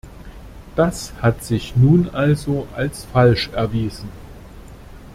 Das 0.75 1.13
hat 1.21 1.43
sich 1.43 1.75
nun 1.75 2.09
also 2.09 2.67
als 2.75 3.05
falsch 3.05 3.49
erwiesen. 3.53 4.09